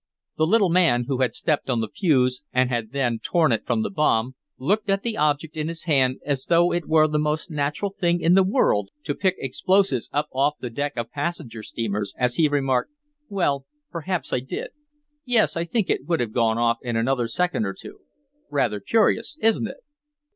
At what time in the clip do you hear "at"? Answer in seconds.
4.89-5.03